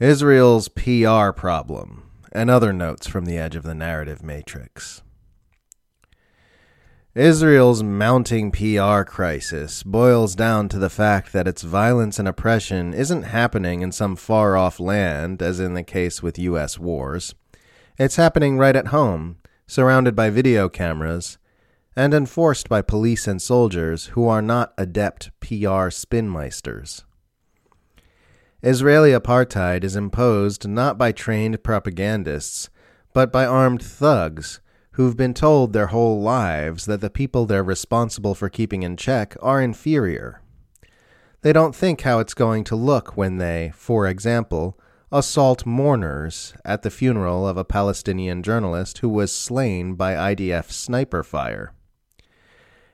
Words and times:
Israel's 0.00 0.68
PR 0.68 1.30
problem, 1.30 2.10
and 2.32 2.48
other 2.48 2.72
notes 2.72 3.06
from 3.06 3.26
the 3.26 3.36
edge 3.36 3.54
of 3.54 3.64
the 3.64 3.74
narrative 3.74 4.22
matrix. 4.22 5.02
Israel's 7.14 7.82
mounting 7.82 8.50
PR 8.50 9.02
crisis 9.02 9.82
boils 9.82 10.34
down 10.34 10.70
to 10.70 10.78
the 10.78 10.88
fact 10.88 11.34
that 11.34 11.46
its 11.46 11.60
violence 11.60 12.18
and 12.18 12.26
oppression 12.26 12.94
isn't 12.94 13.24
happening 13.24 13.82
in 13.82 13.92
some 13.92 14.16
far 14.16 14.56
off 14.56 14.80
land, 14.80 15.42
as 15.42 15.60
in 15.60 15.74
the 15.74 15.82
case 15.82 16.22
with 16.22 16.38
U.S. 16.38 16.78
wars. 16.78 17.34
It's 17.98 18.16
happening 18.16 18.56
right 18.56 18.76
at 18.76 18.86
home, 18.86 19.36
surrounded 19.66 20.16
by 20.16 20.30
video 20.30 20.70
cameras, 20.70 21.36
and 21.94 22.14
enforced 22.14 22.70
by 22.70 22.80
police 22.80 23.28
and 23.28 23.42
soldiers 23.42 24.06
who 24.06 24.26
are 24.26 24.40
not 24.40 24.72
adept 24.78 25.30
PR 25.40 25.90
spinmeisters. 25.90 27.04
Israeli 28.62 29.12
apartheid 29.12 29.84
is 29.84 29.96
imposed 29.96 30.68
not 30.68 30.98
by 30.98 31.12
trained 31.12 31.62
propagandists, 31.62 32.68
but 33.14 33.32
by 33.32 33.46
armed 33.46 33.82
thugs 33.82 34.60
who've 34.92 35.16
been 35.16 35.32
told 35.32 35.72
their 35.72 35.86
whole 35.86 36.20
lives 36.20 36.84
that 36.84 37.00
the 37.00 37.08
people 37.08 37.46
they're 37.46 37.64
responsible 37.64 38.34
for 38.34 38.50
keeping 38.50 38.82
in 38.82 38.98
check 38.98 39.34
are 39.40 39.62
inferior. 39.62 40.42
They 41.40 41.54
don't 41.54 41.74
think 41.74 42.02
how 42.02 42.18
it's 42.18 42.34
going 42.34 42.64
to 42.64 42.76
look 42.76 43.16
when 43.16 43.38
they, 43.38 43.72
for 43.74 44.06
example, 44.06 44.78
assault 45.10 45.64
mourners 45.64 46.52
at 46.62 46.82
the 46.82 46.90
funeral 46.90 47.48
of 47.48 47.56
a 47.56 47.64
Palestinian 47.64 48.42
journalist 48.42 48.98
who 48.98 49.08
was 49.08 49.32
slain 49.32 49.94
by 49.94 50.34
IDF 50.34 50.70
sniper 50.70 51.22
fire. 51.22 51.72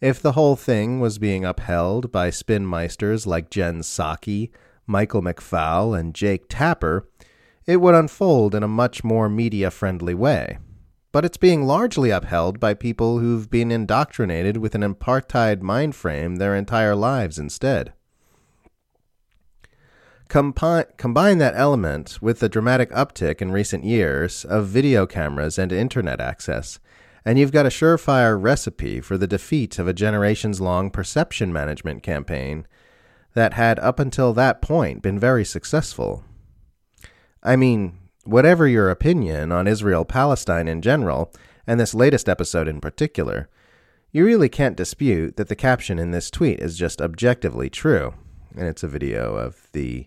If 0.00 0.22
the 0.22 0.32
whole 0.32 0.56
thing 0.56 1.00
was 1.00 1.18
being 1.18 1.44
upheld 1.44 2.10
by 2.10 2.30
spinmeisters 2.30 3.26
like 3.26 3.50
Jen 3.50 3.80
Psaki, 3.80 4.50
Michael 4.90 5.22
McFaul, 5.22 5.98
and 5.98 6.14
Jake 6.14 6.46
Tapper, 6.48 7.08
it 7.66 7.78
would 7.80 7.94
unfold 7.94 8.54
in 8.54 8.62
a 8.62 8.68
much 8.68 9.02
more 9.02 9.28
media 9.28 9.70
friendly 9.70 10.14
way 10.14 10.58
but 11.12 11.24
it's 11.24 11.36
being 11.36 11.64
largely 11.64 12.10
upheld 12.10 12.60
by 12.60 12.74
people 12.74 13.18
who've 13.18 13.50
been 13.50 13.70
indoctrinated 13.70 14.56
with 14.56 14.74
an 14.74 14.82
apartheid 14.82 15.60
mind 15.60 15.94
frame 15.94 16.36
their 16.36 16.54
entire 16.54 16.94
lives 16.94 17.38
instead. 17.38 17.92
Compi- 20.28 20.96
combine 20.96 21.38
that 21.38 21.54
element 21.56 22.22
with 22.22 22.38
the 22.38 22.48
dramatic 22.48 22.90
uptick 22.90 23.42
in 23.42 23.50
recent 23.50 23.82
years 23.82 24.44
of 24.44 24.68
video 24.68 25.04
cameras 25.04 25.58
and 25.58 25.72
internet 25.72 26.20
access, 26.20 26.78
and 27.24 27.36
you've 27.36 27.50
got 27.50 27.66
a 27.66 27.70
surefire 27.70 28.40
recipe 28.40 29.00
for 29.00 29.18
the 29.18 29.26
defeat 29.26 29.80
of 29.80 29.88
a 29.88 29.92
generations 29.92 30.60
long 30.60 30.90
perception 30.90 31.52
management 31.52 32.04
campaign 32.04 32.64
that 33.34 33.54
had 33.54 33.78
up 33.78 33.98
until 33.98 34.32
that 34.34 34.62
point 34.62 35.02
been 35.02 35.18
very 35.18 35.44
successful. 35.44 36.24
I 37.42 37.56
mean, 37.56 38.00
Whatever 38.24 38.68
your 38.68 38.90
opinion 38.90 39.50
on 39.50 39.66
Israel 39.66 40.04
Palestine 40.04 40.68
in 40.68 40.82
general, 40.82 41.32
and 41.66 41.80
this 41.80 41.94
latest 41.94 42.28
episode 42.28 42.68
in 42.68 42.80
particular, 42.80 43.48
you 44.12 44.26
really 44.26 44.50
can't 44.50 44.76
dispute 44.76 45.36
that 45.36 45.48
the 45.48 45.56
caption 45.56 45.98
in 45.98 46.10
this 46.10 46.30
tweet 46.30 46.60
is 46.60 46.76
just 46.76 47.00
objectively 47.00 47.70
true. 47.70 48.14
And 48.54 48.68
it's 48.68 48.82
a 48.82 48.88
video 48.88 49.36
of 49.36 49.68
the 49.72 50.06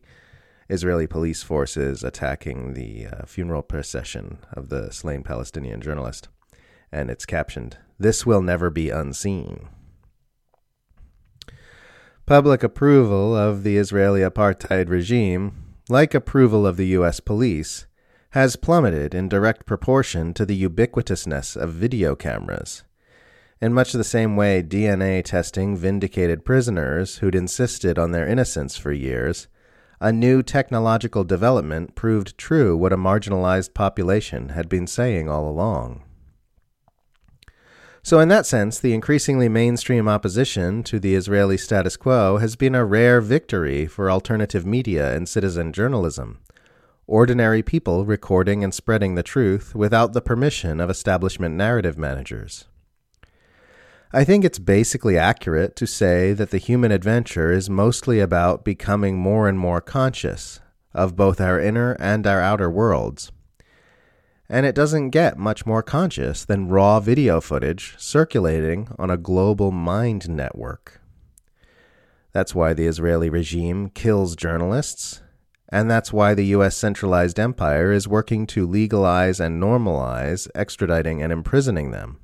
Israeli 0.69 1.07
police 1.07 1.41
forces 1.41 2.03
attacking 2.03 2.75
the 2.75 3.07
uh, 3.07 3.25
funeral 3.25 3.63
procession 3.63 4.38
of 4.51 4.69
the 4.69 4.91
slain 4.91 5.23
Palestinian 5.23 5.81
journalist. 5.81 6.27
And 6.91 7.09
it's 7.09 7.25
captioned, 7.25 7.77
This 7.97 8.27
will 8.27 8.41
never 8.44 8.69
be 8.69 8.91
unseen. 8.91 9.69
Public 12.25 12.63
approval 12.63 13.35
of 13.35 13.63
the 13.63 13.75
Israeli 13.75 14.21
apartheid 14.21 14.88
regime, 14.88 15.75
like 15.89 16.13
approval 16.13 16.66
of 16.66 16.77
the 16.77 16.88
U.S. 16.88 17.19
police, 17.19 17.85
has 18.29 18.55
plummeted 18.55 19.13
in 19.13 19.27
direct 19.27 19.66
proportion 19.66 20.33
to 20.35 20.45
the 20.45 20.63
ubiquitousness 20.63 21.57
of 21.57 21.73
video 21.73 22.16
cameras. 22.16 22.85
In 23.59 23.73
much 23.73 23.91
the 23.91 24.05
same 24.05 24.38
way 24.38 24.63
DNA 24.63 25.22
testing 25.22 25.75
vindicated 25.75 26.45
prisoners 26.45 27.17
who'd 27.17 27.35
insisted 27.35 28.00
on 28.00 28.12
their 28.12 28.25
innocence 28.25 28.78
for 28.78 28.94
years, 28.94 29.50
a 30.00 30.13
new 30.13 30.41
technological 30.41 31.25
development 31.25 31.94
proved 31.94 32.38
true 32.38 32.78
what 32.78 32.94
a 32.94 32.97
marginalized 32.97 33.73
population 33.73 34.50
had 34.50 34.69
been 34.69 34.88
saying 34.88 35.28
all 35.28 35.50
along. 35.50 36.03
So, 38.06 38.19
in 38.19 38.28
that 38.28 38.46
sense, 38.46 38.80
the 38.80 38.94
increasingly 38.94 39.47
mainstream 39.47 40.09
opposition 40.09 40.84
to 40.84 41.00
the 41.00 41.16
Israeli 41.16 41.58
status 41.58 41.96
quo 41.96 42.38
has 42.38 42.58
been 42.58 42.75
a 42.75 42.84
rare 42.84 43.22
victory 43.22 43.88
for 43.88 44.12
alternative 44.12 44.66
media 44.66 45.16
and 45.16 45.28
citizen 45.28 45.72
journalism 45.72 46.40
ordinary 47.08 47.62
people 47.62 48.06
recording 48.06 48.63
and 48.63 48.74
spreading 48.74 49.16
the 49.16 49.24
truth 49.24 49.75
without 49.75 50.13
the 50.13 50.22
permission 50.22 50.80
of 50.80 50.90
establishment 50.90 51.53
narrative 51.56 51.97
managers. 51.97 52.66
I 54.13 54.24
think 54.24 54.46
it's 54.46 54.59
basically 54.59 55.18
accurate 55.18 55.75
to 55.78 55.88
say 55.88 56.34
that 56.34 56.52
the 56.52 56.59
human 56.59 56.92
adventure 56.92 57.52
is 57.52 57.69
mostly 57.69 58.19
about 58.19 58.63
becoming 58.63 59.18
more 59.18 59.50
and 59.50 59.59
more 59.59 59.81
conscious 59.81 60.59
of 60.94 61.16
both 61.16 61.42
our 61.42 61.59
inner 61.59 61.94
and 62.00 62.25
our 62.25 62.40
outer 62.40 62.69
worlds. 62.69 63.31
And 64.53 64.68
it 64.68 64.75
doesn't 64.75 65.09
get 65.09 65.40
much 65.40 65.66
more 65.66 65.81
conscious 65.81 66.46
than 66.46 66.68
raw 66.68 67.00
video 67.00 67.41
footage 67.41 67.96
circulating 67.97 68.88
on 69.00 69.09
a 69.09 69.18
global 69.18 69.72
mind 69.72 70.30
network. 70.30 71.02
That's 72.34 72.53
why 72.53 72.74
the 72.74 72.86
Israeli 72.86 73.31
regime 73.31 73.90
kills 73.90 74.36
journalists 74.36 75.24
and 75.69 75.90
that's 75.90 76.13
why 76.13 76.36
the 76.36 76.46
U.S. 76.58 76.78
centralized 76.78 77.40
empire 77.40 77.92
is 77.92 78.08
working 78.08 78.46
to 78.46 78.68
legalize 78.68 79.40
and 79.40 79.59
normalize 79.59 80.47
extraditing 80.52 81.24
and 81.24 81.34
imprisoning 81.34 81.90
them. 81.90 82.19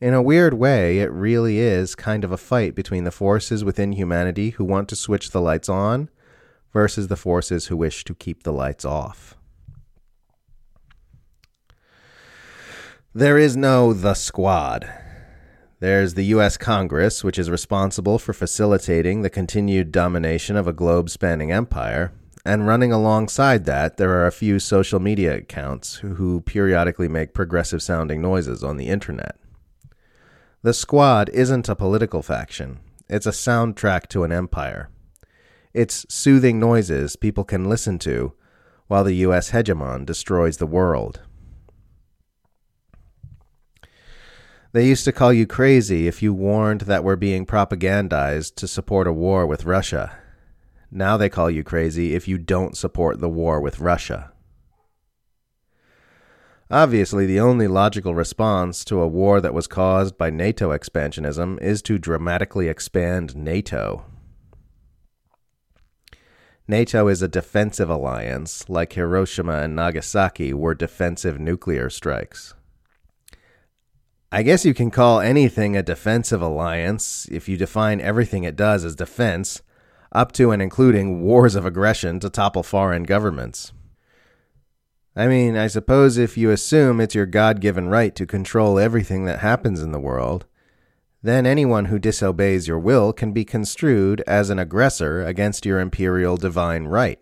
In 0.00 0.14
a 0.14 0.22
weird 0.22 0.54
way, 0.54 1.00
it 1.00 1.10
really 1.10 1.58
is 1.58 1.96
kind 1.96 2.22
of 2.22 2.30
a 2.30 2.36
fight 2.36 2.76
between 2.76 3.02
the 3.02 3.10
forces 3.10 3.64
within 3.64 3.90
humanity 3.90 4.50
who 4.50 4.64
want 4.64 4.88
to 4.90 4.94
switch 4.94 5.32
the 5.32 5.40
lights 5.40 5.68
on 5.68 6.10
versus 6.72 7.08
the 7.08 7.16
forces 7.16 7.66
who 7.66 7.76
wish 7.76 8.04
to 8.04 8.14
keep 8.14 8.44
the 8.44 8.52
lights 8.52 8.84
off. 8.84 9.36
There 13.16 13.38
is 13.38 13.56
no 13.56 13.92
the 13.92 14.14
squad. 14.14 14.92
There's 15.78 16.14
the 16.14 16.24
U.S. 16.34 16.56
Congress, 16.56 17.22
which 17.22 17.38
is 17.38 17.48
responsible 17.48 18.18
for 18.18 18.32
facilitating 18.32 19.22
the 19.22 19.30
continued 19.30 19.92
domination 19.92 20.56
of 20.56 20.66
a 20.66 20.72
globe 20.72 21.08
spanning 21.08 21.52
empire, 21.52 22.10
and 22.44 22.66
running 22.66 22.90
alongside 22.90 23.66
that, 23.66 23.98
there 23.98 24.10
are 24.10 24.26
a 24.26 24.32
few 24.32 24.58
social 24.58 24.98
media 24.98 25.36
accounts 25.36 25.98
who 25.98 26.40
periodically 26.40 27.06
make 27.06 27.34
progressive 27.34 27.84
sounding 27.84 28.20
noises 28.20 28.64
on 28.64 28.78
the 28.78 28.88
internet. 28.88 29.38
The 30.62 30.74
Squad 30.74 31.28
isn't 31.28 31.68
a 31.68 31.76
political 31.76 32.20
faction, 32.20 32.80
it's 33.08 33.26
a 33.26 33.30
soundtrack 33.30 34.08
to 34.08 34.24
an 34.24 34.32
empire. 34.32 34.90
It's 35.72 36.04
soothing 36.12 36.58
noises 36.58 37.14
people 37.14 37.44
can 37.44 37.68
listen 37.68 38.00
to 38.00 38.32
while 38.88 39.04
the 39.04 39.14
U.S. 39.26 39.52
hegemon 39.52 40.04
destroys 40.04 40.56
the 40.56 40.66
world. 40.66 41.20
They 44.74 44.88
used 44.88 45.04
to 45.04 45.12
call 45.12 45.32
you 45.32 45.46
crazy 45.46 46.08
if 46.08 46.20
you 46.20 46.34
warned 46.34 46.80
that 46.80 47.04
we're 47.04 47.14
being 47.14 47.46
propagandized 47.46 48.56
to 48.56 48.66
support 48.66 49.06
a 49.06 49.12
war 49.12 49.46
with 49.46 49.64
Russia. 49.64 50.18
Now 50.90 51.16
they 51.16 51.28
call 51.28 51.48
you 51.48 51.62
crazy 51.62 52.16
if 52.16 52.26
you 52.26 52.38
don't 52.38 52.76
support 52.76 53.20
the 53.20 53.28
war 53.28 53.60
with 53.60 53.78
Russia. 53.78 54.32
Obviously, 56.72 57.24
the 57.24 57.38
only 57.38 57.68
logical 57.68 58.16
response 58.16 58.84
to 58.86 59.00
a 59.00 59.06
war 59.06 59.40
that 59.40 59.54
was 59.54 59.68
caused 59.68 60.18
by 60.18 60.28
NATO 60.30 60.76
expansionism 60.76 61.62
is 61.62 61.80
to 61.82 61.96
dramatically 61.96 62.66
expand 62.66 63.36
NATO. 63.36 64.04
NATO 66.66 67.06
is 67.06 67.22
a 67.22 67.28
defensive 67.28 67.88
alliance, 67.88 68.68
like 68.68 68.94
Hiroshima 68.94 69.58
and 69.58 69.76
Nagasaki 69.76 70.52
were 70.52 70.74
defensive 70.74 71.38
nuclear 71.38 71.88
strikes. 71.88 72.54
I 74.34 74.42
guess 74.42 74.64
you 74.64 74.74
can 74.74 74.90
call 74.90 75.20
anything 75.20 75.76
a 75.76 75.82
defensive 75.84 76.42
alliance 76.42 77.28
if 77.30 77.48
you 77.48 77.56
define 77.56 78.00
everything 78.00 78.42
it 78.42 78.56
does 78.56 78.84
as 78.84 78.96
defense 78.96 79.62
up 80.10 80.32
to 80.32 80.50
and 80.50 80.60
including 80.60 81.22
wars 81.22 81.54
of 81.54 81.64
aggression 81.64 82.18
to 82.18 82.28
topple 82.28 82.64
foreign 82.64 83.04
governments. 83.04 83.72
I 85.14 85.28
mean, 85.28 85.56
I 85.56 85.68
suppose 85.68 86.18
if 86.18 86.36
you 86.36 86.50
assume 86.50 87.00
it's 87.00 87.14
your 87.14 87.26
God 87.26 87.60
given 87.60 87.86
right 87.86 88.12
to 88.16 88.26
control 88.26 88.76
everything 88.76 89.24
that 89.26 89.38
happens 89.38 89.80
in 89.80 89.92
the 89.92 90.00
world, 90.00 90.46
then 91.22 91.46
anyone 91.46 91.84
who 91.84 92.00
disobeys 92.00 92.66
your 92.66 92.80
will 92.80 93.12
can 93.12 93.30
be 93.30 93.44
construed 93.44 94.20
as 94.26 94.50
an 94.50 94.58
aggressor 94.58 95.22
against 95.24 95.64
your 95.64 95.78
imperial 95.78 96.36
divine 96.36 96.86
right, 96.86 97.20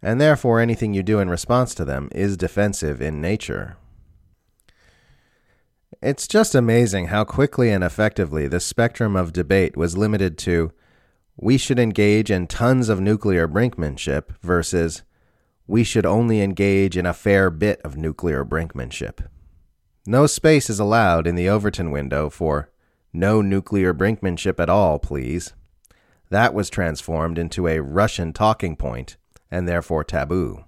and 0.00 0.20
therefore 0.20 0.60
anything 0.60 0.94
you 0.94 1.02
do 1.02 1.18
in 1.18 1.28
response 1.28 1.74
to 1.74 1.84
them 1.84 2.08
is 2.14 2.36
defensive 2.36 3.02
in 3.02 3.20
nature. 3.20 3.76
It's 6.02 6.28
just 6.28 6.54
amazing 6.54 7.08
how 7.08 7.24
quickly 7.24 7.70
and 7.70 7.82
effectively 7.82 8.46
the 8.46 8.60
spectrum 8.60 9.16
of 9.16 9.32
debate 9.32 9.76
was 9.76 9.98
limited 9.98 10.38
to 10.38 10.72
we 11.36 11.58
should 11.58 11.78
engage 11.78 12.30
in 12.30 12.46
tons 12.46 12.88
of 12.88 13.00
nuclear 13.00 13.48
brinkmanship 13.48 14.30
versus 14.40 15.02
we 15.66 15.82
should 15.82 16.06
only 16.06 16.40
engage 16.40 16.96
in 16.96 17.06
a 17.06 17.14
fair 17.14 17.50
bit 17.50 17.80
of 17.82 17.96
nuclear 17.96 18.44
brinkmanship. 18.44 19.26
No 20.06 20.26
space 20.26 20.70
is 20.70 20.78
allowed 20.78 21.26
in 21.26 21.34
the 21.34 21.48
Overton 21.48 21.90
window 21.90 22.30
for 22.30 22.70
no 23.12 23.42
nuclear 23.42 23.92
brinkmanship 23.92 24.60
at 24.60 24.70
all, 24.70 24.98
please. 24.98 25.54
That 26.30 26.54
was 26.54 26.70
transformed 26.70 27.38
into 27.38 27.66
a 27.66 27.80
Russian 27.80 28.32
talking 28.32 28.76
point 28.76 29.16
and 29.50 29.66
therefore 29.68 30.04
taboo. 30.04 30.64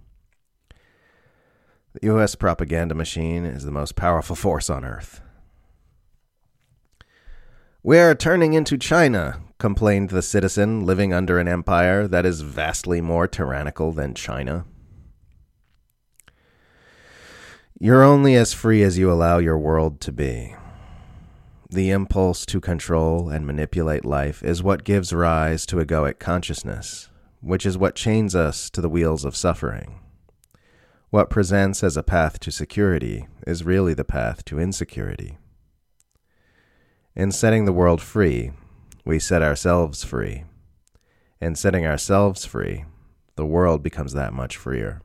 The 1.95 2.07
U.S. 2.07 2.35
propaganda 2.35 2.95
machine 2.95 3.45
is 3.45 3.65
the 3.65 3.71
most 3.71 3.97
powerful 3.97 4.35
force 4.35 4.71
on 4.71 4.83
earth. 4.83 5.21
We 7.83 7.99
are 7.99 8.15
turning 8.15 8.55
into 8.55 8.79
China, 8.79 9.41
complained 9.59 10.09
the 10.09 10.23
citizen 10.23 10.87
living 10.87 11.13
under 11.13 11.39
an 11.39 11.49
empire 11.49 12.09
that 12.09 12.25
is 12.25 12.41
vastly 12.41 13.03
more 13.03 13.27
tyrannical 13.27 13.93
than 13.93 14.15
China. 14.15 14.65
You're 17.79 18.03
only 18.03 18.37
as 18.37 18.55
free 18.55 18.83
as 18.83 18.97
you 18.97 19.13
allow 19.13 19.39
your 19.39 19.59
world 19.59 20.01
to 20.03 20.13
be. 20.13 20.55
The 21.69 21.91
impulse 21.91 22.47
to 22.47 22.61
control 22.61 23.29
and 23.29 23.47
manipulate 23.47 24.05
life 24.05 24.43
is 24.43 24.63
what 24.63 24.85
gives 24.85 25.13
rise 25.13 25.67
to 25.67 25.77
egoic 25.77 26.19
consciousness, 26.19 27.11
which 27.41 27.67
is 27.67 27.77
what 27.77 27.97
chains 27.97 28.35
us 28.35 28.71
to 28.71 28.81
the 28.81 28.89
wheels 28.89 29.25
of 29.25 29.37
suffering. 29.37 29.99
What 31.13 31.29
presents 31.29 31.85
as 31.85 31.99
a 31.99 32.03
path 32.03 32.41
to 32.41 32.51
security 32.51 33.27
is 33.47 33.67
really 33.67 33.93
the 33.93 34.03
path 34.03 34.47
to 34.47 34.59
insecurity. 34.59 35.37
In 37.15 37.31
setting 37.31 37.67
the 37.67 37.73
world 37.75 38.01
free, 38.01 38.53
we 39.05 39.19
set 39.19 39.43
ourselves 39.43 40.05
free. 40.05 40.45
In 41.39 41.55
setting 41.55 41.85
ourselves 41.85 42.47
free, 42.47 42.87
the 43.37 43.45
world 43.45 43.83
becomes 43.83 44.15
that 44.15 44.33
much 44.33 44.57
freer. 44.57 45.03